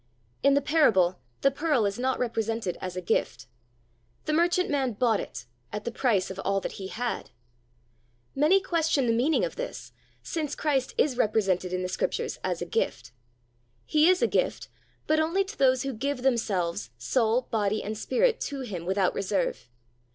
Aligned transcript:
In 0.41 0.55
the 0.55 0.61
parable, 0.63 1.19
the 1.41 1.51
pearl 1.51 1.85
is 1.85 1.99
not 1.99 2.17
represented 2.17 2.75
as 2.81 2.95
a 2.95 3.01
gift. 3.03 3.45
The 4.25 4.33
merchantman 4.33 4.93
bought 4.93 5.19
it 5.19 5.45
at 5.71 5.85
the 5.85 5.91
price 5.91 6.31
of 6.31 6.39
all 6.39 6.59
that 6.61 6.77
he 6.81 6.87
had. 6.87 7.29
Many 8.33 8.61
question 8.61 9.05
the 9.05 9.13
meaning 9.13 9.45
of 9.45 9.57
this, 9.57 9.91
since 10.23 10.55
Christ 10.55 10.95
is 10.97 11.17
repre 11.17 11.45
sented 11.47 11.71
in 11.71 11.83
the 11.83 11.87
Scriptures 11.87 12.39
as 12.43 12.63
a 12.63 12.65
gift. 12.65 13.11
He 13.85 14.09
is 14.09 14.23
a 14.23 14.27
gift, 14.27 14.69
but 15.05 15.19
only 15.19 15.43
to 15.45 15.55
those 15.55 15.83
who 15.83 15.93
give 15.93 16.23
themselves, 16.23 16.89
soul, 16.97 17.43
body, 17.51 17.83
and 17.83 17.95
spirit, 17.95 18.39
to 18.41 18.61
Him 18.61 18.87
without 18.87 19.13
reserve. 19.13 19.69